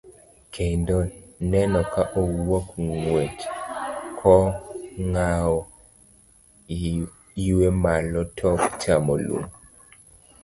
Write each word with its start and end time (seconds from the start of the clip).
Kendo 0.53 0.97
neno 1.51 1.81
ka 1.93 2.03
owuok 2.21 2.67
ng'wech, 2.87 3.39
kong'awo 4.19 5.57
iwe 7.47 7.67
malo 7.83 8.21
tok 8.37 8.61
chamo 8.81 9.13
lum. 9.25 9.45